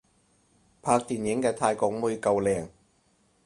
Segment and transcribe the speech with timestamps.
[0.81, 2.69] 拍電影嘅泰國妹夠靚